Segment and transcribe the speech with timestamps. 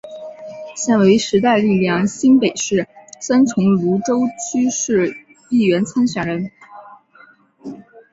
[0.75, 2.87] 现为时代力量新北市
[3.19, 5.15] 三重芦洲区市
[5.51, 6.49] 议员参选人。